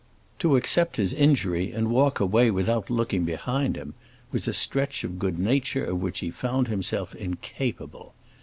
To 0.39 0.55
accept 0.55 0.97
his 0.97 1.13
injury 1.13 1.71
and 1.71 1.91
walk 1.91 2.19
away 2.19 2.49
without 2.49 2.89
looking 2.89 3.23
behind 3.23 3.75
him 3.75 3.93
was 4.31 4.47
a 4.47 4.51
stretch 4.53 5.03
of 5.03 5.19
good 5.19 5.37
nature 5.37 5.85
of 5.85 6.01
which 6.01 6.21
he 6.21 6.31
found 6.31 6.69
himself 6.69 7.13
incapable. 7.13 8.15